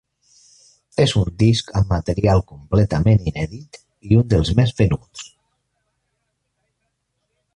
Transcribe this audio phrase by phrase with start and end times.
[1.03, 3.79] És un disc amb material completament inèdit
[4.13, 5.29] i un dels més venuts.